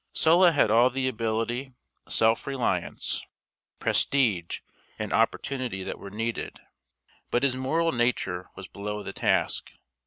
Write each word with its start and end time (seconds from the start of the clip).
Sulla 0.13 0.51
had 0.51 0.71
all 0.71 0.89
the 0.89 1.07
ability, 1.07 1.73
self 2.09 2.47
reliance, 2.47 3.21
prestige, 3.77 4.61
and 4.97 5.13
opportunity 5.13 5.83
that 5.83 5.99
were 5.99 6.09
needed. 6.09 6.59
But 7.29 7.43
his 7.43 7.53
moral 7.55 7.91
nature 7.91 8.49
was 8.55 8.67
below 8.67 9.03
the 9.03 9.13
task. 9.13 9.73